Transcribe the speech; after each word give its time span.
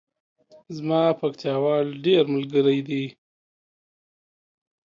زما 0.77 1.01
پکتیاوال 1.19 1.85
ډیر 2.05 2.23
ملګری 2.35 2.79
دی 2.87 3.05